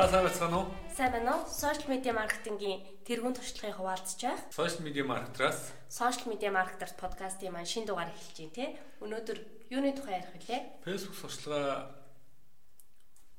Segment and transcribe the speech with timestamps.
[0.00, 0.66] За сайн байцгаана уу?
[0.96, 1.44] Сайн байна уу?
[1.44, 4.40] Сошиал медиа маркетингийн тэргуун туршлагын хуваалцж байх.
[4.48, 8.80] Сошиал медиа маркетраас Сошиал медиа маркетер подкастын маань шинэ дугаар эхэлж байна те.
[9.04, 10.60] Өнөөдөр юуны тухай ярих вүлээ?
[10.88, 11.92] Facebook сурчлага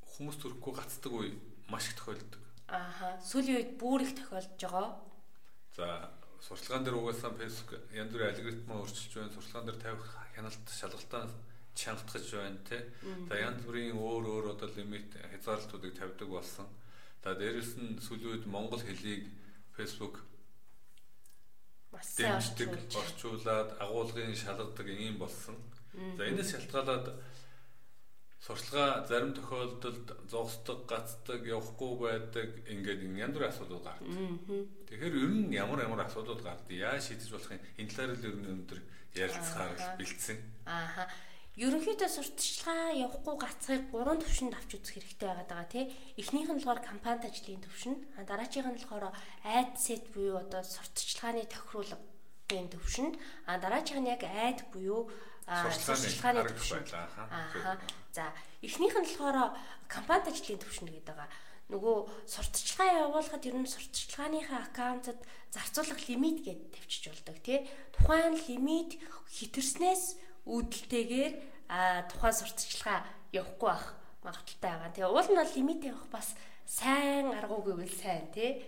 [0.05, 1.33] хүмүүс төрөхгүй гацдаг үе
[1.65, 2.41] маш их тохиолддог.
[2.69, 3.17] Ааха.
[3.25, 5.01] Сүүлийн үед бүр их тохиолдож байгаа.
[5.73, 6.13] За
[6.45, 9.33] сурчлагаан дээр угаасаа Facebook янз бүрийн алгоритм өөрчилж байна.
[9.33, 10.05] Сурчлагаан дээр тавих
[10.37, 11.25] хяналт шалгалтаа
[11.75, 12.81] чангатгаж байна тий.
[13.29, 16.67] За янз бүрийн өөр өөр одоо лимит хязгаарлалтуудыг тавьдаг болсон.
[17.23, 19.30] За дээрэс нь сүүлийн үед монгол хэлийг
[19.75, 20.23] Facebook
[21.91, 25.55] дэмждэг, орчуулад агуулгын шалгадаг юм болсон.
[26.17, 27.07] За энэс шалтгаалаад
[28.41, 34.08] сурчлага зарим тохиолдолд зогсдог, гацдаг, явахгүй байдаг ингээд янз бүрийн асуудал гардаг.
[34.88, 38.35] Тэгэхээр ер нь ямар ямар асуудал гардаг, яаж шийдэж болох юм энэ талаар л ер
[38.39, 38.80] нь өнөөдөр
[39.13, 40.38] ярилцахаар бэлдсэн.
[40.66, 41.05] Ааха.
[41.59, 45.85] Ерөнхийдөө сурталчилгаа явахгүй гацхыг гурван төвшөнд авч үзэх хэрэгтэй байгаад байгаа тий.
[46.15, 49.11] Эхнийх нь болохоор компанид ажлын төвшин, а дараачих нь болохоор
[49.43, 53.19] айд сет буюу одоо сурталчилгааны тохируулгын төвшин,
[53.52, 55.11] а дараачих нь яг айд буюу
[55.43, 56.88] сурталчилгааны төвшин.
[56.95, 57.75] Ааха.
[58.15, 58.31] За,
[58.63, 59.52] эхнийх нь болохоор
[59.91, 61.30] компанид ажлын төвшин гэдэг байгаа
[61.71, 65.19] нөгөө сурталчилгаа явуулахад ер нь сурталчилгааныхаа аккаунтад
[65.55, 67.59] зарцуулах лимит гэдээ тавьчих болдог тий.
[67.95, 68.99] Тухайн лимит
[69.31, 71.34] хитэрснээс үүдэлтэйгээр
[72.09, 73.00] тухайн сурталчилгаа
[73.31, 73.86] явахгүй байх
[74.23, 74.92] магадaltaй байгаа.
[74.94, 76.28] Тэгээ уул нь бол лимит явах бас
[76.66, 78.66] сайн аргуу гэвэл сайн тий.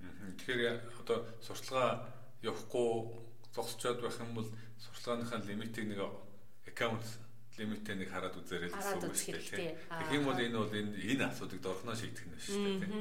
[0.00, 2.06] Тэгэхээр одоо сурталчилгаа
[2.42, 2.90] явахгүй
[3.54, 6.00] зогсчод байх юм бол сурталчилгааныхаа лимитийг нэг
[6.68, 7.04] аккаунт
[7.58, 9.76] лимитээ нэг хараад үзээрэй гэсэн үг шүү дээ.
[9.76, 12.92] Тэгэх юм бол энэ бол энэ энэ асуудыг дорхноо шийдэх нь шүү дээ.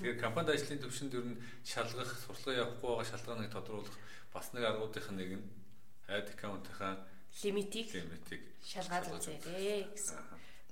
[0.00, 3.96] Тэгэхээр компанид ажлын төвшөнд ер нь шалгах, сурталчилгаа явахгүй байгаа шалтгааныг тодруулах
[4.34, 5.44] бас нэг аргуудынх нь нэг нь
[6.10, 6.94] ad account-ийнхаа
[7.40, 10.18] лимитийг лимитийг шалгаад үзээрэй гэсэн.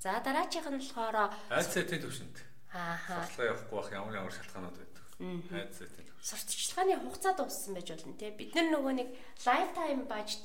[0.00, 1.16] За дараачих нь болохоор
[1.50, 2.36] айцсетийн төвшөнд.
[2.72, 3.24] Ааха.
[3.26, 5.04] Сурчлага явахгүй байх ямар ямар шалтгаанууд байдаг.
[5.18, 6.08] Төвшөнд.
[6.20, 8.30] Сурталчилгааны хугацаа дууссан байж болно те.
[8.32, 9.08] Бид нар нөгөө нэг
[9.44, 10.44] lifetime budget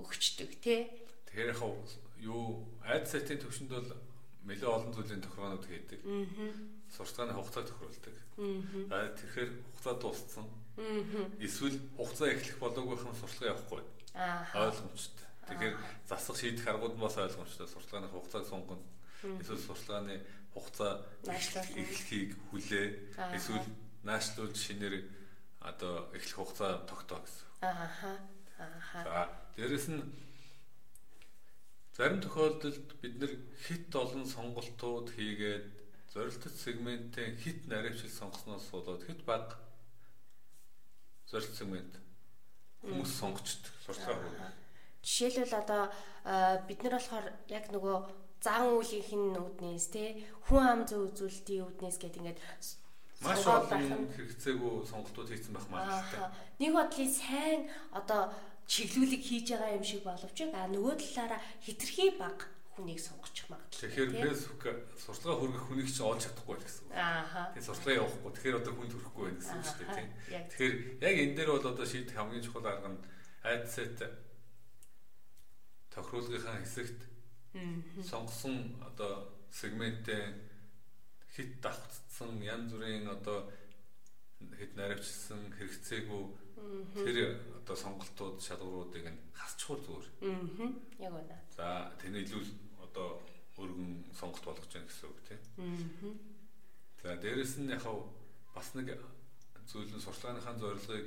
[0.00, 0.76] өгчдөг те.
[1.28, 1.60] Тэгэхээр яг
[2.20, 3.90] юу айцсетийн төвшөнд бол
[4.44, 6.00] нэлээд олон зүйлийн тохироонууд хийдэг.
[6.92, 8.14] Сурталчилгааны хугацаа тохируулдаг.
[8.92, 10.46] Аа тэгэхээр хугацаа дууссан.
[11.40, 13.82] Эсвэл хугацаа эхлэх болоогүйхэн сурталчилгаа явахгүй.
[14.14, 14.46] Аа.
[14.54, 15.26] Ойлгомжтой.
[15.48, 15.76] Тэгэхээр
[16.08, 17.68] засах шийдэх аргууд бас ойлгомжтой.
[17.68, 18.84] Сурталгааны хугацааг сунгана.
[19.40, 22.86] Эсвэл сурталгааны хугацаа эхлэхийг хүлээ.
[23.36, 23.66] Эсвэл
[24.04, 25.04] наашлуулж шинээр
[25.60, 27.46] одоо эхлэх хугацаа тогтоо гэсэн.
[27.60, 28.12] Ааха.
[28.58, 28.98] Ааха.
[29.04, 30.02] За, дээрэс нь
[31.96, 33.32] зарим тохиолдолд бид нэр
[33.64, 35.66] хит олон сонголтууд хийгээд
[36.12, 39.58] зорилттой сегментийн хит наривчил сонгосноос болоод хит баг
[41.26, 41.94] зорилт сегмент
[42.82, 44.63] хүмүүс сонгочдөг сурталгаа хөрөг.
[45.04, 45.82] Жишээлбэл одоо
[46.64, 47.96] бид нар болохоор яг нөгөө
[48.40, 50.04] зан үйлийнх нь үүднээс те
[50.48, 52.40] хүн ам зөө үзүүлэлтийн үүднээс гэдэг ингээд
[53.24, 56.28] маш олон хэрэгцээгүй сонголтууд хийсэн байх магадлалтай.
[56.60, 57.60] Нэг бодлын сайн
[57.92, 58.32] одоо
[58.68, 63.80] чиглүүлэг хийж байгаа юм шиг боловч а нөгөө талаараа хитрхи баг хүнийг сонгочих магадлал.
[63.80, 64.62] Тэгэхээр Facebook
[64.98, 66.96] сурталгаа хүргэх хүнийг ч олж чадахгүй гэсэн үг.
[66.98, 67.54] Аа.
[67.54, 68.30] Тэгээ сурталгаа явахгүй.
[68.34, 70.10] Тэгэхээр одоо хүн төрөхгүй байх гэсэн үг шүү дээ тийм.
[70.50, 70.74] Тэгэхээр
[71.06, 73.00] яг энэ дээр бол одоо шийдэх хамгийн чухал арга нь
[73.46, 73.98] адсет
[75.94, 77.00] тохируулгынхаа хэсэгт
[78.10, 78.56] сонгосон
[78.88, 80.34] одоо сегменттэй
[81.34, 83.38] хит давхцсан янз бүрийн одоо
[84.58, 86.24] хэд наривчсан хэрэгцээгүй
[86.94, 87.16] тэр
[87.58, 90.08] одоо сонголтууд шалгууруудыг нь хасчихвал зүгээр.
[90.22, 90.68] Аа.
[91.06, 91.36] Яг байна.
[91.56, 91.66] За
[92.00, 92.42] тэний илүү
[92.86, 93.22] одоо
[93.58, 95.40] өргөн сонголт болгож байна гэсэн үг тийм.
[95.58, 96.12] Аа.
[97.02, 97.84] За дээрэс нь яг
[98.54, 98.88] бас нэг
[99.66, 101.06] зүйл нь сурчлагынхаа зорилгыг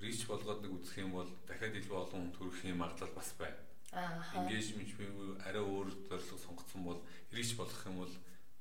[0.00, 3.60] рич болгоод нэг үзэх юм бол дахиад илүү олон хүн төрөх юм магадлал бас байна.
[3.92, 4.20] Аа.
[4.42, 7.00] Engagement буюу арай өөр зорилго сонгоцсон бол
[7.32, 8.14] рич болгох юм бол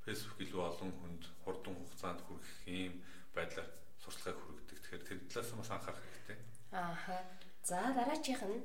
[0.05, 2.93] Facebook илүү олон хүнд хурдан хугацаанд хүрэх юм
[3.35, 3.69] байдлаар
[3.99, 4.77] сурчлагыг хүргэдэг.
[4.79, 6.37] Тэгэхээр тэр талаас нь бас анхаарах хэрэгтэй.
[6.71, 7.19] Аа.
[7.63, 8.63] За дараачих нь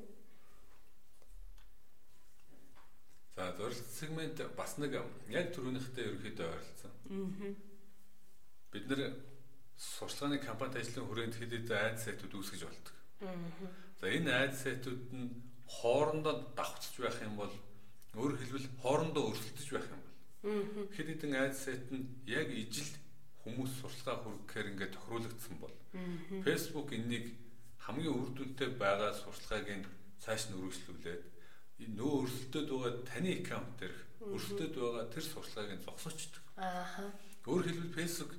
[3.35, 5.01] За зорилт сегмент бас нэг
[5.33, 6.93] яг түрүүнийхтэй ерөөхдөө ойролцсон.
[7.09, 7.55] Аа.
[8.71, 9.01] Бид нэр
[9.81, 12.97] сурчлагын компанид ажлын хүрээнд хэд хэдэн айд сайтууд үүсгэж болдог.
[14.01, 15.33] За энэ айд сайтууд нь
[15.65, 17.55] хоорондоо давхцж байх юм бол
[18.21, 20.13] өөрөөр хэлбэл хоорондоо өрсөлдөж байх юм бол
[20.93, 22.93] хэд хэдэн айд сайт нь яг ижил
[23.41, 25.77] хүмүүс сурчлагаа хүргэхээр ингээд тохируулагдсан бол
[26.45, 27.33] Facebook энэнийг
[27.81, 29.87] хамгийн үр дүнтэй байгаа сурчлагыг нь
[30.21, 31.23] цааш нь өргөжлүүлээд
[31.97, 36.45] нөө өрсөлдөд байгаа таны аккаунт дээр өрсөлдөд байгаа тэр сурчлагыг нь зогсоочдөг.
[36.61, 37.09] Аа.
[37.49, 38.33] Өөрөөр хэлбэл Facebook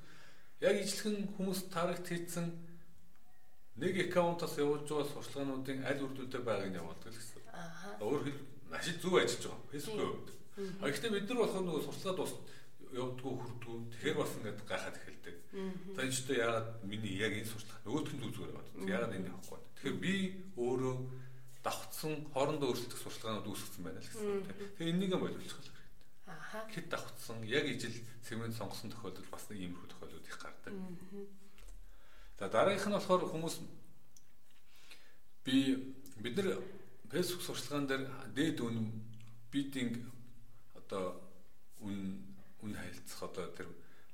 [0.62, 2.46] яг ижилхэн хүмүүс таргет хийсэн
[3.82, 7.42] нэг аккаунтаас явуулж байгаа сурчлагынуудын аль үр дүнтэй байгааг нь явуулдаг гэсэн.
[7.50, 7.98] Аа.
[7.98, 9.70] Өөр хэл маш зөв ажиллаж байгаа.
[9.72, 10.30] Facebook-ийн хувьд.
[10.78, 12.34] А гэхдээ бид нар болохоор нөгөө сурчлага дуус
[12.92, 13.76] явдггүй хүрдгүү.
[13.90, 15.36] Тэгэхээр бас ингээд гайхаад эхэлдэг.
[15.96, 18.70] За энэ ч одоо яагаад миний яг энэ сурчлага нөгөөх нь зүгээр байна.
[18.86, 19.72] Яагаад энэ явахгүй байна.
[19.72, 20.14] Тэгэхээр би
[20.60, 20.94] өөрөө
[21.64, 24.28] давхцсан хоорондоо өөрсөлдөх сурчлагынууд үүсгэсэн байна л гэсэн.
[24.76, 25.71] Тэгээ энийг нь боловсруулах.
[26.52, 27.94] Хэд давхцсан яг ижил
[28.26, 30.74] сегмент сонгосон тохиолдол бас нэг иймэрхүү тохиолдол их гардаг.
[32.38, 33.56] За дараагийнх нь болохоор хүмүүс
[35.44, 35.56] би
[36.20, 36.60] бид нар
[37.08, 38.04] Facebook сурчлагын дээр
[38.36, 38.92] дээд үн
[39.52, 40.04] бидинг
[40.76, 41.20] одоо
[41.80, 42.20] үн
[42.60, 43.68] үн хайлтсах одоо тэр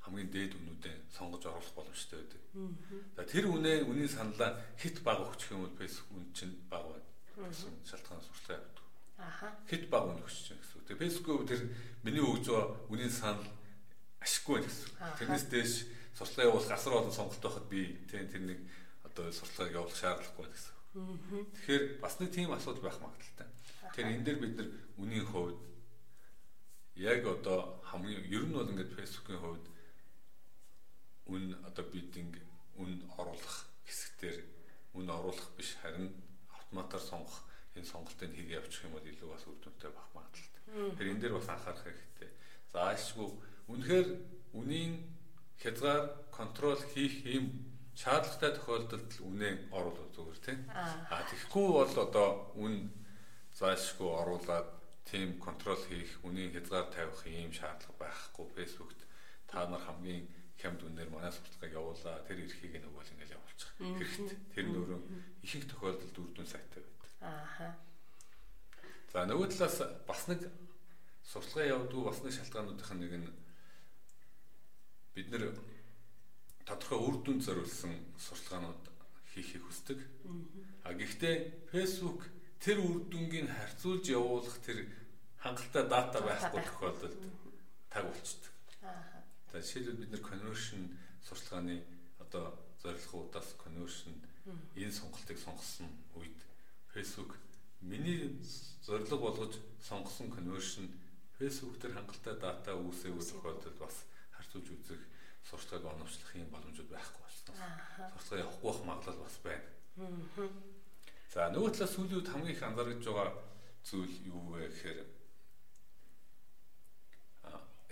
[0.07, 2.43] хамгийн дээд үнүүдээ сонгож оруулах боломжтой байдаг.
[3.17, 7.09] За тэр үнэ үнийн саналаа хит баг өгчих юм бол Facebook үн чинь баг байна
[7.85, 8.87] шалтгаан сурчлага явуулдаг.
[9.19, 9.47] Аха.
[9.71, 10.63] Хит баг үн өгч чинь
[10.99, 11.63] Тэгээ Facebook тэр
[12.03, 13.47] миний байгаа үнийн санал
[14.19, 14.91] ашиггүй байх гэсэн.
[15.23, 15.73] Тэрнээс дээш
[16.19, 18.59] сурчлага явуулах асар олон сонголт байхад би тэр тэр нэг
[19.07, 20.75] одоо сурчлагыг явуулах шаардлагагүй гэсэн.
[21.55, 23.47] Тэгэхээр бас нэг тийм асуудал байх магадaltaй.
[23.95, 24.69] Тэгэхээр энэ дээр бид нар
[24.99, 25.61] үнийн хувьд
[26.99, 29.67] яг одоо хамгийн ер нь бол ингээд фэйсбүүкийн хувьд
[31.31, 32.43] үн одоо бидинг
[32.75, 34.37] үн оруулах хэсэгтэр
[34.99, 36.11] үн оруулах биш харин
[36.51, 37.47] автоматар сонгох
[37.79, 40.48] энэ сонголтыг хийг явуучих юм бол илүү бас үр дүнтэй байх магадлалтай.
[40.69, 42.31] Тэгэхээр энэ дээр бас анхаарах хэрэгтэй.
[42.73, 43.29] За ашгүй
[43.73, 44.09] үнэхээр
[44.55, 44.93] үнийн
[45.59, 47.69] хязгаар контрол хийх юм
[47.99, 50.61] шаардлагатай тохиолдолд үнэ оруулах зүгээр тийм.
[50.71, 52.95] Аа тэгэхгүй бол одоо үн
[53.59, 54.69] заашгүй оруулаад
[55.03, 58.47] тийм контрол хийх, үнийн хязгаар тавих ийм шаардлага байхгүй.
[58.55, 59.01] Facebook-т
[59.51, 60.29] та нар хамгийн
[60.61, 62.23] хямд үнээр манай сурталчилгааг явуулаа.
[62.29, 63.71] Тэр эрхийг нөгөө л ингээл явуулчих.
[63.79, 64.39] Хэрэгтэй.
[64.55, 65.01] Тэр нөрөө
[65.43, 67.11] их их тохиолдолд үрдүн сайтай байдаг.
[67.25, 67.69] Ааха.
[69.19, 70.45] За нөгөө талаас бас нэг
[71.27, 73.27] сурталчилгаа явуулдаг бас нэг шалтгаануудын нэг нь
[75.11, 75.59] бид нэр
[76.63, 78.85] тодорхой үр дүнд зориулсан сурталчилгаанууд
[79.35, 79.99] хийхийг хүсдэг.
[80.87, 82.31] А гэхдээ Facebook
[82.63, 84.87] тэр үр дүнгийг харьцуулж явуулах тэр
[85.43, 87.19] хангалттай дата байхгүй тохиолдолд
[87.91, 88.55] таг болчдөг.
[88.87, 89.27] Аа.
[89.51, 90.95] За жишээлбэл бид нэр conversion
[91.27, 91.83] сурчлагын
[92.23, 92.55] одоо
[92.87, 94.15] зорилгоудаас conversion
[94.79, 96.39] энэ сонголтыг сонгосон үед
[96.95, 97.35] Facebook
[97.83, 98.39] миний
[98.89, 99.55] зорилго болгож
[99.85, 100.89] сонгосон conversion
[101.37, 103.97] Facebook дээр хангалттай дата үүсээгүй тохиолдолд бас
[104.33, 105.03] харьцуулж үзэх
[105.45, 107.55] сурчлагыг оновчлох юм боломжууд байхгүй болсон.
[108.17, 109.69] Сурчлага явахгүй байх магадлал бас байна.
[111.29, 113.29] За нөгөө талаас сүүлийн үед хамгийн их анзаарч байгаа
[113.85, 115.01] зүйл юу вэ гэхээр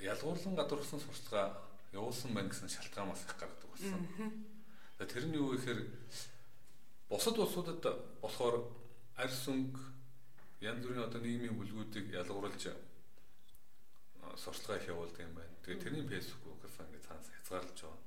[0.00, 1.48] ялгуурлан гадуурсан сурталчилгаа
[1.92, 4.00] явуулсан байна гэсэн шалтгаан бас их гаргадаг болсон.
[4.96, 5.80] Тэр нь юу вэ гэхээр
[7.12, 7.84] бусад улсуудад
[8.24, 8.64] болохоор
[9.20, 9.95] арьс өнгө
[10.60, 12.62] янз бүрийн одоо нийгмийн бүлгүүдийг ялгуурлаж
[14.36, 15.54] сурталчилгаа их явуулдаг юм байна.
[15.64, 18.02] Тэгээ тэрний фэйсбүүкээс ингээд цаанаас хязгаарлаж байгаа.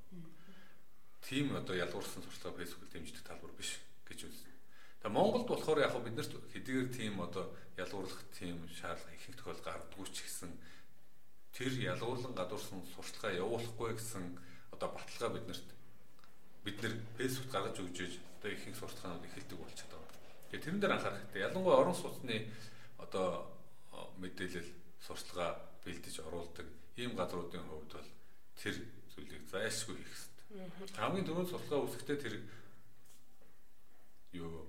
[1.26, 3.70] Тийм одоо ялгуурсан сурталчилгаа фэйсбүүк дэмждэг талбар биш
[4.06, 4.52] гэж үзнэ.
[5.00, 9.62] Тэгээ Монголд болохоор яг бид нарт хэдийгээр тийм одоо ялгуурлах тийм шаардлага их их тохиол
[9.64, 10.50] гардггүй ч гэсэн
[11.56, 14.24] тэр ялгуурлан гадуурсан сурталчилгаа явуулахгүй гэсэн
[14.74, 15.68] одоо баталгаа биднэрт
[16.64, 19.99] бид нэр фэйсбүүкт гаргаж өгч иж одоо их их сурталчилгаанууд эхэлдэг болчиход.
[20.50, 21.46] Тэгээ тэрэн дээр анхаарах хэрэгтэй.
[21.46, 22.50] Ялангуяа орон сууцны
[22.98, 23.46] одоо
[24.18, 25.50] мэдээлэл сурталчилгаа
[25.86, 26.66] бэлдэж оруулдаг
[26.98, 28.10] ийм газруудын хувьд бол
[28.58, 28.76] тэр
[29.14, 30.98] зүйлийг зайлшгүй хийх хэрэгтэй.
[30.98, 32.34] Хамгийн түрүүнд сурталчилгаа үүсгэхдээ тэр
[34.34, 34.66] юу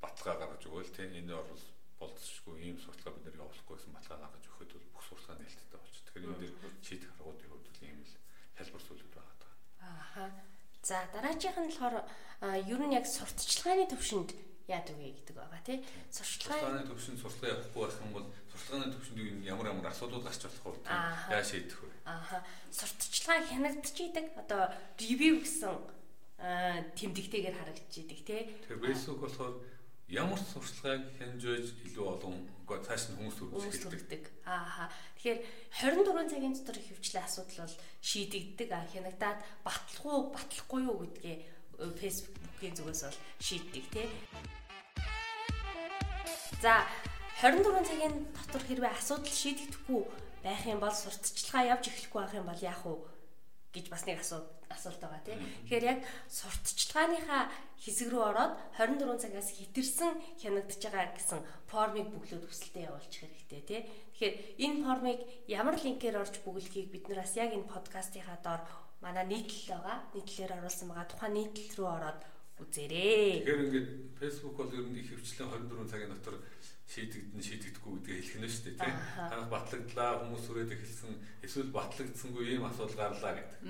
[0.00, 1.64] баталгаа гаргаж өгөөл тийм энэ орол
[2.00, 6.04] болцсошгүй ийм сурталчилгаа бид нэр явуулахгүй гэсэн баталгаа гаргаж өгөхөд бол бүх сурталчилгаа нээлттэй болчих.
[6.08, 8.14] Тэгэхээр энэ дээр шийдэх аргуудын хувьд бол ийм л
[8.56, 9.52] хэлбэр зүйлүүд байгаа.
[9.84, 10.24] Ааха.
[10.82, 11.96] За дараагийнх нь болохоор
[12.72, 14.30] ер нь яг сурталчилгааны төвшөнд
[14.66, 15.78] яад үгүй гэдэг байгаа тий.
[16.10, 20.90] Сурталчилгааны төвшөнд сурталчилгаа явахгүй байх юм бол сурталчилгааны төвшөнд ямар ямар асуудал гарч болох вэ?
[21.30, 21.90] Яа шийдэх вэ?
[22.06, 22.38] Ааха.
[22.74, 24.26] Сурталчилгаа хянагдчихийдэг.
[24.42, 24.62] Одоо
[24.98, 25.74] ревю гэсэн
[26.98, 28.42] тэмдэгтэйгээр харагдчихийдэг тий.
[28.66, 29.54] Тэр Facebook болохоор
[30.08, 32.34] ямар сурчлагыг хянжиж илүү олон
[32.66, 33.38] цааш нь хүмүүс
[33.82, 34.22] төрүүлдэг.
[34.46, 34.90] Ааха.
[35.18, 35.38] Тэгэхээр
[35.82, 38.70] 24 цагийн дотор хөвчлээ асуудал бол шийдэгддэг.
[38.70, 41.36] Хянагдаад батлах уу, батлахгүй юу гэдгээ
[41.98, 44.06] Facebook-ийн зүгээс бол шийддэг тий.
[46.62, 46.86] За
[47.42, 50.02] 24 цагийн дотор хэрвээ асуудал шийдэгдэхгүй
[50.46, 52.94] байх юм бол сурталчилгаа явж эхлэхгүй байх юм бол яах вэ
[53.74, 55.42] гэж бас нэг асуулт асуулт байгаа тийм.
[55.68, 56.00] Тэгэхээр яг
[56.30, 57.42] сурталчилгааныхаа
[57.82, 63.82] хэсэг рүү ороод 24 цагаас хитэрсэн хянагдаж байгаа гэсэн формыг бүглөөд хүсэлтэд явуулчих хэрэгтэй тийм.
[64.16, 64.34] Тэгэхээр
[64.64, 68.62] энэ формыг ямар линкээр орж бүглэхийг бид нар бас яг энэ подкастынхаа доор
[69.04, 69.98] манай нийтлэл байгаа.
[70.14, 71.10] Нийтлэлээр оруулсан байгаа.
[71.10, 72.20] Тухайн нийтлэл рүү ороод
[72.60, 73.44] үзээрэй.
[73.44, 76.36] Тэгэхээр ингээд Facebook бол ер нь их хвчлэн 24 цагийн дотор
[76.86, 78.96] шийдэгдэн шийдэгдэхгүй гэдгийг хэлэх нь шүү дээ тийм.
[79.28, 81.12] Танах батлагдлаа хүмүүс хүрээд эхэлсэн
[81.44, 83.60] эсвэл батлагдсангүй ийм асуудал гарлаа гэдэг.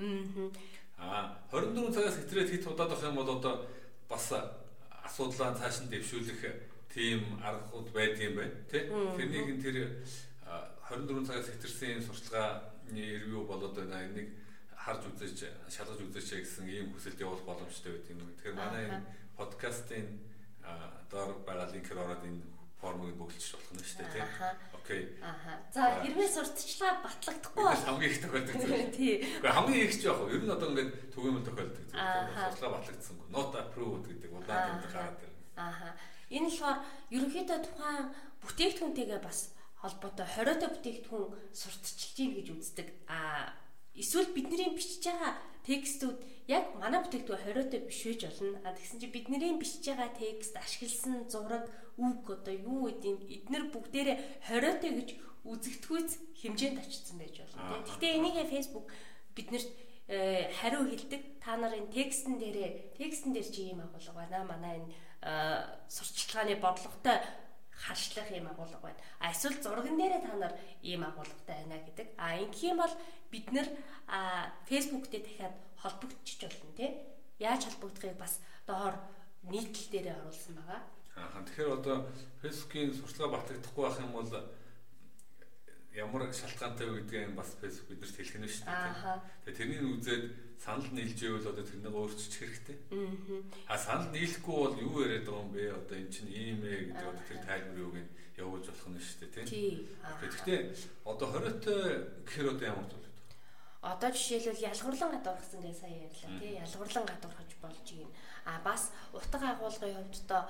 [0.97, 3.55] Аа 24 цагаас хэтрээд хит удаад авах юм бол одоо
[4.07, 4.25] бас
[5.03, 6.41] асуудлаа цааш нь дэвшүүлэх
[6.93, 8.87] тийм аргууд байдаг юм байна тий.
[8.87, 9.77] Тэрнийг нь тэр
[10.87, 14.07] 24 цагаас хэтэрсэн сурталгааны ревю болоод байна.
[14.07, 14.31] Энийг
[14.87, 18.31] харж үзэж, шалгаж үзээч гэсэн ийм хүсэлт явуулах боломжтой байдаг юм.
[18.39, 19.03] Тэгэхээр манай энэ
[19.35, 20.07] подкастын
[21.11, 22.39] доор байгаа линкээр ороод энэ
[22.79, 24.29] формыг бөглөж болох нь шүү дээ тийм.
[24.77, 25.01] Окей.
[25.19, 25.51] Аха.
[25.73, 28.95] За хэрвээ сурталчилгаа батлагдахгүй бол хамгийн их тохиолдог зүйл.
[28.97, 29.13] Тий.
[29.25, 31.97] Гэхдээ хамгийн их ч яг юу ер нь одоо ингээд түгээмэл тохиолдог зүйл.
[31.97, 33.27] Сурталчилгаа батлагдсангүй.
[33.33, 35.41] Not approved гэдэг улаан тэмдэг гараад ирнэ.
[35.57, 35.87] Аха.
[36.29, 36.79] Энэ болохоор
[37.11, 38.05] ерөнхийдөө тухайн
[38.45, 39.39] бүтээгдэхүүнтэйгээ бас
[39.81, 42.87] холбоотой 20-той бүтээгдэхүүн сурталчилж гин гэж үздэг.
[43.09, 43.51] А
[43.97, 45.33] эсвэл бидний бичиж байгаа
[45.65, 48.57] текстүүд яг манай бүтээгдэхүүн 20-той биш байж болно.
[48.63, 54.17] А тэгсэн чинь бидний бичиж байгаа текст ашигласан зураг үг одоо юу гэдэм эднэр бүгдээрээ
[54.47, 55.09] 20-той гэж
[55.43, 57.83] үзэгдэхүйц хэмжээнд очсон байж болно.
[57.83, 58.87] Гэхдээ энийг Facebook
[59.35, 59.69] биднэрт
[60.07, 61.21] э, хариу хэлдэг.
[61.43, 64.47] Та нарын текстэн дээрээ текстэн дээр чи ийм агуулга байна.
[64.47, 64.93] Манай энэ
[65.25, 67.17] э, сурчлагын бодлоготой
[67.77, 68.99] харшлах юм агуулга байна.
[69.19, 72.07] А эсвэл зурган дээрээ та нар ийм агуулгатай байна гэдэг.
[72.17, 72.95] А ингэх юм бол
[73.31, 73.67] бид нэр
[74.65, 76.91] Facebook дээр дахиад холбогдчих болно тий.
[77.39, 78.97] Яаж холбогдохыг бас доор
[79.43, 80.81] нийтлэл дээрээ оруулсан байгаа.
[81.17, 81.97] Аа тэгэхээр одоо
[82.41, 84.29] Facebook-ийн сурчлага батлагдахгүй байх юм бол
[85.93, 89.21] ямар шалтгаантай вэ гэдгийг бас Facebook биднэрт хэлэх нь шүү дээ.
[89.45, 90.25] Тэгээ тэрнийг үзээд
[90.59, 92.77] санал нийлж ивэл одоо тэрнийг өөрчилчих хэрэгтэй.
[93.69, 95.63] Аа санал нийлэхгүй бол юу яриад байгаа юм бэ?
[95.71, 99.17] Одоо эн чинь ийм ээ гэдэг одоо тэр тайлбар юуг нь явуулж болох нь шүү
[99.31, 99.87] дээ, тийм.
[100.21, 100.59] Тэгэхдээ
[101.05, 101.81] одоо 20-той
[102.25, 103.07] гэхэр одоо ямар зүйл
[103.87, 108.09] Одоо жишээлбэл ялгуурлан гадуурхсан гэж сая ярьлаа тий ялгуурлан гадуурхаж болж юм.
[108.43, 110.43] А бас утга агуулгын хувьд одоо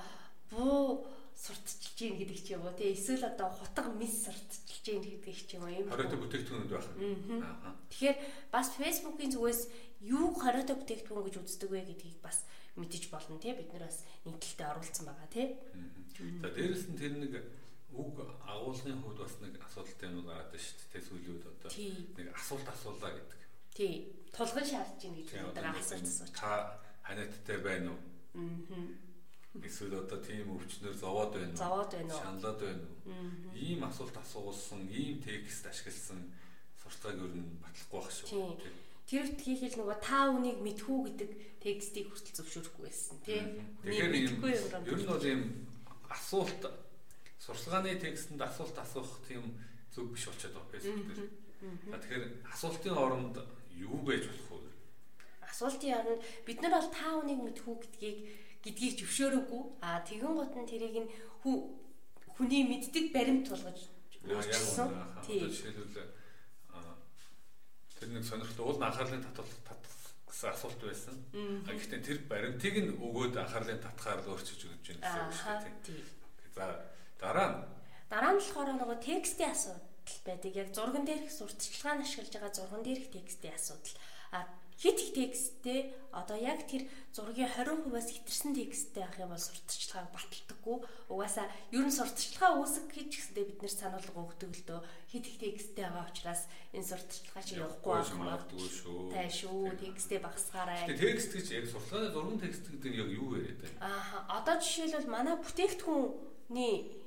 [0.50, 5.36] буу сурталчилж гин гэдэг ч юм уу тий эсвэл одоо хутга мис сурталчилж гин гэдэг
[5.36, 5.90] ч юм юм.
[5.92, 6.88] Хориотой бүтээгдэхүүнүүд байх.
[7.44, 7.76] Аа.
[7.92, 8.18] Тэгэхээр
[8.54, 9.62] бас фэйсбүүкийн зүгээс
[10.08, 12.48] юу хориотой бүтээгдэхүүн гэж үздэг вэ гэдгийг бас
[12.80, 15.48] мэдэж болно тий бид нар бас нэгдэлтэд оруулсан байгаа тий.
[16.42, 17.34] За дээрэс нь тэр нэг
[17.92, 18.16] үг
[18.46, 21.08] агуулгын хувьд бас нэг асуудалтай юм гараад байна шүү дээ.
[21.08, 23.40] Сүүлийн үед одоо нэг асуулт асуулаа гэдэг.
[23.74, 23.94] Тий.
[24.30, 26.32] Тулгын шаардж ийн гэж бид нар асуулт асууж.
[26.38, 28.00] Та ханиадтай байна уу?
[28.38, 29.07] Аа.
[29.56, 31.58] Эсвэл одоо тийм өвчнөр зовоод байна уу?
[31.58, 32.22] Зовоод байна уу?
[32.22, 33.56] Шаналаад байна уу?
[33.56, 36.20] Ийм асуулт асуусан, ийм текст ашигласан
[36.84, 38.60] сурталчааг ер нь батлахгүй байх шүү.
[39.08, 41.32] Тэр ихтгэхэл нөгөө та үнийг мэдхүү гэдэг
[41.64, 43.40] текстийг хүртэл зөвшөөрөхгүй байсан тий.
[43.88, 45.42] Тэгэхээр ийм ер нь бол ийм
[46.12, 46.64] асуулт
[47.40, 49.56] сурчлагын текстэнд асуулт асуух тийм
[49.96, 51.32] зөв биш болчиход байгаа фэйсбүүк дээр.
[52.04, 53.36] Тэгэхээр асуултын оронд
[53.74, 54.72] юу байж болох вэ?
[55.48, 58.18] Асуултын оронд бид нар бол та хүнийг мэдхүү гэдгийг
[58.68, 59.64] гэдгийг зөвшөөрөөгүй.
[59.82, 61.10] Аа тэгэн гот нь тэрийг нь
[62.36, 63.80] хүний мэддэг баримт болгож
[64.28, 64.90] өөрчилсөн.
[65.24, 65.48] Тийм.
[65.48, 66.12] Жишээлбэл
[67.98, 69.48] тэр нэг сонирхолтой уул анхаарлын татвар
[70.28, 71.16] гэсэн асуулт байсан.
[71.66, 76.06] А гэхдээ тэр баримтыг нь өгөөд анхаарлын татхаар өөрчилж өгч байна гэсэн үг тийм.
[76.54, 76.78] За
[77.18, 77.58] Дараа нь
[78.12, 80.52] дараа нь болохоор нөгөө текстийн асуудал байдаг.
[80.54, 83.98] Яг зурган дээрх сурталчилгаан ашиглаж байгаа зурган дээрх текстийн асуудал.
[84.38, 84.46] А
[84.78, 90.78] хит их тексттэй одоо яг тэр зургийн 20%-аас хэтэрсэн тексттэй авах юм бол сурталчилгааг баталдаггүй.
[91.10, 95.38] Угаасаа ер нь сурталчилгаа үүсгэх гэж гэсэндээ бид нэр сануулга өгдөг л дөө хит их
[95.42, 96.42] тексттэй байгаа учраас
[96.78, 99.00] энэ сурталчилгаа чи явахгүй байх магадгүй шүү.
[99.14, 99.60] Тай шүү.
[99.82, 100.86] Тексттэй багасгаарай.
[100.86, 103.78] Тэгээ текст гэж яг сурталчилгааны зурган текст гэдэг нь яг юу яриад байна?
[103.82, 107.07] Аа одоо жишээлбэл манай бүтээгдэхүүний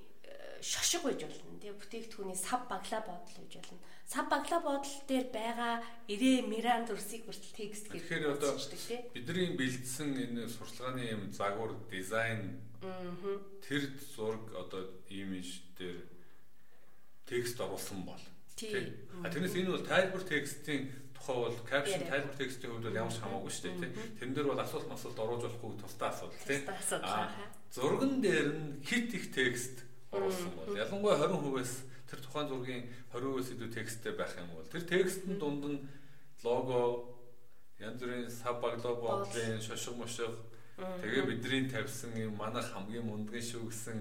[0.63, 1.59] шошиг байж болно.
[1.61, 3.81] Тэгээ бүтээгдэхүүний сав баглаа бодол гэж болно.
[4.07, 5.75] Сав баглаа бодол дээр байгаа
[6.09, 8.53] ирээ миран төрсийг хүртэл текст гэж Тэгэхээр одоо
[9.13, 12.61] бидний бэлдсэн энэ сурчлагын юм загвар дизайн
[13.65, 13.83] тэр
[14.17, 16.01] зураг одоо имиж дээр
[17.29, 18.25] текст оруулсан бол
[18.57, 18.93] тийм.
[19.25, 23.21] А тэрнээс энэ бол тайлбар текстийн тухай бол caption тайлбар текстийн хувьд бол ямар ч
[23.21, 23.93] хамаагүй шүү дээ тийм.
[24.17, 26.65] Тэрэн дээр бол асуулт масуулт оруулж болохгүй тусдаа асуудал тийм.
[27.71, 31.73] Зурган дээр нь хит их текст оруулсан бол ялангуяа 20%-аас
[32.11, 35.79] тэр тухайн зургийн 20%-аас илүү тексттэй байх юм бол тэр текстэн дунд нь
[36.43, 37.15] лого
[37.79, 40.29] янз бүрийн сав баглоо бодлын шошго мошго
[40.77, 43.99] тэгээ бидний тавьсан юм манайх хамгийн мундгийн шүү гэсэн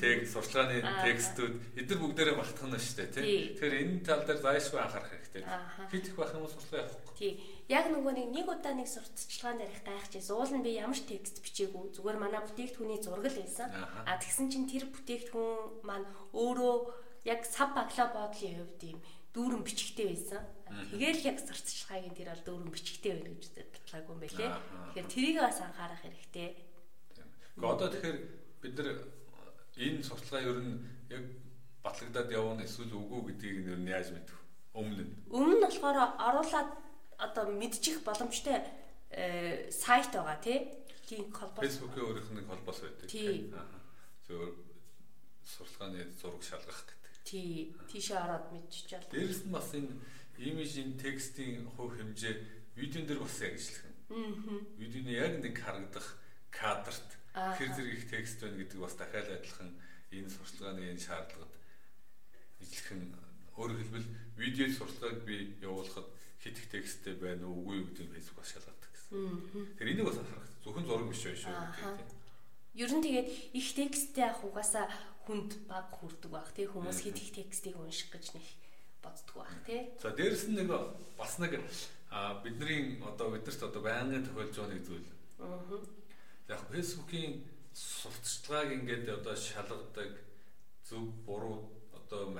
[0.00, 3.26] текст сурчлагын текстүүд эдгээр бүгдээрээ мартах нь шүү дээ тийм.
[3.52, 5.44] Тэгэхээр энэ тал дээр зайшгүй анхаарах хэрэгтэй.
[5.92, 7.07] Хит их байх юм бол сурчлага явахгүй.
[7.18, 7.42] Тий.
[7.66, 11.02] Яг нөгөө нэг нэг удаа нэг сурталчилгаан дээр их гайхажээс уул нь би ямар ч
[11.10, 13.66] текст бичээгүй зүгээр манай бүтээгдэхүүний зураг л байсан.
[14.06, 16.76] А тэгсэн чинь тэр бүтээгдэхүүн маань өөрөө
[17.26, 19.02] яг сав баглаа боодлын хувьд юм
[19.34, 20.42] дүүрэн бичгтэй байсан.
[20.94, 24.50] Тэгээл яг сурталчилгаагийн тэр бол дүүрэн бичгтэй байна гэж батлаагүй юм байлээ.
[24.94, 26.48] Тэгэхээр тэрийг бас анхаарах хэрэгтэй.
[27.18, 28.18] Гэхдээ одоо тэгэхээр
[28.62, 28.88] бид нар
[29.74, 30.74] энэ сурталчилгаа ер нь
[31.10, 31.24] яг
[31.82, 34.34] батлагдаад явна эсвэл үгүй гэдгийг нь ер нь яаж мэдв?
[34.74, 35.12] Өмнө нь.
[35.34, 36.70] Өмнө нь болохоор оруулаад
[37.18, 38.62] одоо мэдчих боломжтой
[39.10, 40.58] э, сайт байгаа тий.
[41.08, 41.62] Тийм холбоо.
[41.62, 43.10] Facebook-ийн өөрийнх нь холбоос байдаг.
[43.10, 43.54] Тийм.
[44.26, 44.54] Зөв
[45.44, 47.12] сурталчилгааны зураг шалгах гэдэг.
[47.24, 49.10] Тий, тийшээ ороод мэдчихэл.
[49.10, 49.92] Дээрэс нь бас энэ
[50.38, 52.34] имижийн текстийн хувь хэмжээ
[52.76, 53.94] видеон дээр бас яг ижилхэн.
[54.14, 54.60] Аа.
[54.78, 56.06] Видеоны яг нэг харагдах
[56.52, 59.70] кадрт хэр зэрэг их текст байна гэдэг бас дахиад адилхан
[60.12, 61.52] энэ сурталчилгааны энэ шаардлагад
[62.60, 63.02] ижилхэн
[63.56, 66.08] өөрөөр хэлбэл видео сурталчилгааг би явуулахад
[66.48, 69.76] хит их тексттэй байна уу үгүй юу гэдэг Facebook бас шалгадаг гэсэн.
[69.76, 70.48] Тэр энийг бас харах.
[70.64, 72.08] Зөвхөн зураг биш байх шүү гэдэг.
[72.78, 74.88] Ер нь тэгээд их тексттэй ах угаасаа
[75.28, 78.46] хүнд баг хүрдэг баг тий хүмүүс хит их текстийг унших гэж нэг
[79.04, 79.92] боддгоо баг тий.
[80.00, 80.72] За дээрэс нь нэг
[81.20, 81.60] бас нэг
[82.40, 85.08] бидний одоо бидэрт одоо байнгын тохиолж байгаа нэг зүйл.
[85.44, 85.60] Аа.
[86.48, 87.44] Яг фэйсбүүкийн
[87.76, 90.16] сурталчилгааг ингээд одоо шалгадаг
[90.88, 92.32] зөв буруу одоо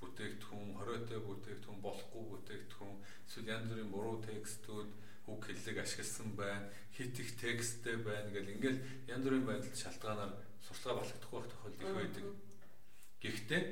[0.00, 2.96] бүтээгдэхүүн, хориотой бүтээгдэхүүн, болохгүй бүтээгдэхүүн,
[3.28, 4.90] эсвэл янз бүрийн буруу текстүүд
[5.30, 8.80] үг хэллэг ашигласан байна, хит их тексттэй байна гэл ингээл
[9.12, 10.32] янз бүрийн байдалд шалтгаанаар
[10.64, 12.24] сурталчилгаа болгохдох байх тохиолдол их байдаг.
[13.20, 13.62] Гэхдээ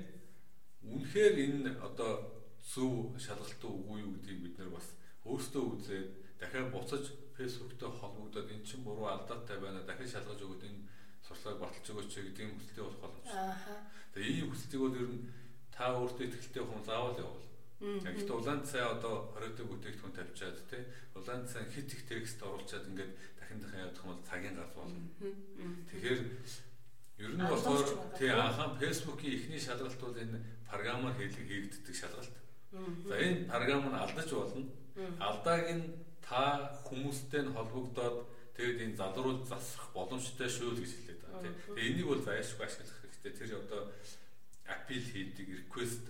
[0.84, 2.12] үнэхээр энэ одоо
[2.62, 4.86] зөв шалгалтын үгүй юу гэдгийг бид нар бас
[5.24, 6.08] өөрсдөө үзээд
[6.38, 7.04] дахиад буцаж
[7.36, 10.84] фэйсбүүктэй холбогдоод эн чинь буруу алдаатай байна дахиад шалгаж өгөөд энэ
[11.26, 13.78] сурталчилгааг баталж өгөөч гэдэг юм хүсэлтээ болох боломжтой.
[14.14, 15.22] Тэгээ ийм хүсэлтийг бол ер нь
[15.78, 17.46] та өөртөө ихтэй хүн заавал явуул.
[17.78, 20.82] Гэхдээ улаан цай одоо хориотой бүтээгдэхүүн тавьчаад тий
[21.14, 25.06] улаан цай хит их текст оруулчаад ингээд дахин дахин юм бол цагийн газ болно.
[25.86, 26.20] Тэгэхээр
[27.22, 27.86] ер нь болохоор
[28.18, 32.34] тий анхаа фэйсбүүкийн ихний шалгалт бол энэ програмаар хийгддэг шалгалт.
[33.06, 34.66] За энэ програм нь алдаж болно.
[35.22, 35.86] Алдааг нь
[36.26, 38.26] та хүмүүстэй нь холбогдоод
[38.58, 41.54] тэгээд энэ залрууд засах боломжтой шүү л гэж хэлээд байгаа тий.
[41.70, 43.32] Тэгээ энийг бол зайлшгүй ашиглах хэрэгтэй.
[43.38, 43.82] Тэр одоо
[44.88, 46.08] апил хийдэг request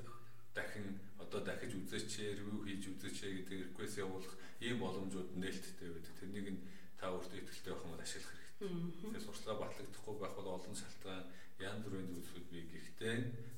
[0.55, 6.15] дахин одоо дахиж үзээч, review хийж үзээч гэдэг request явуулах ийм боломжууд нээлттэй байдаг.
[6.23, 6.63] Тэрнийг нь
[6.95, 8.79] та өөртөө ихтэй байх юм бол ашиглах хэрэгтэй.
[9.03, 11.27] Тэгэхээр сурчлага батлагдахгүй байх бол олон шалтгаан
[11.59, 12.65] янз бүрийн зүйлсүүд бий.
[12.71, 13.15] Гэхдээ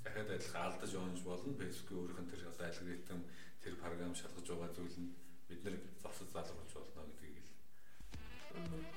[0.09, 1.53] дахиад адилхан алдаж онж болно.
[1.61, 3.21] Facebook-ийн өөрийнх нь тэр одоо алгоритм
[3.61, 5.13] тэр програм шалгаж байгаа зүйл нь
[5.53, 7.53] бид нэр засаж залруулж болно гэдгийг л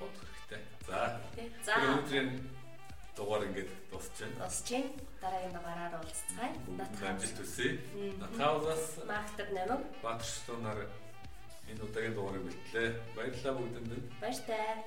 [0.00, 0.62] бодох хэрэгтэй.
[0.88, 1.20] За.
[1.68, 1.76] За.
[1.84, 2.63] Өнөөдрийн
[3.16, 4.44] дугаар ингээд дуусчихна.
[4.44, 4.90] Дуусчихна.
[5.22, 6.52] Дараагийн дугаараар уулзцгаая.
[7.10, 7.68] Амжилт хүсье.
[8.20, 10.80] Натаалаас Мактер нэмэг Баатарштунаар
[11.70, 12.88] энэ удаагийн дугаарыг бэлтлээ.
[13.16, 13.92] Баярлалаа бүгдэнд.
[14.20, 14.84] Баяртай.